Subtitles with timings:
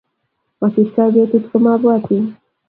[0.61, 2.23] Masirtoi betut komabwatin